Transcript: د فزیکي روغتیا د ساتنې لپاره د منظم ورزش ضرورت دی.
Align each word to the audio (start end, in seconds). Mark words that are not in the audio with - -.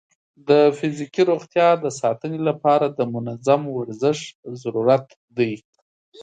د 0.47 0.49
فزیکي 0.77 1.23
روغتیا 1.31 1.67
د 1.83 1.85
ساتنې 2.01 2.39
لپاره 2.49 2.85
د 2.89 2.99
منظم 3.13 3.61
ورزش 3.77 4.19
ضرورت 4.61 5.07
دی. 5.37 5.53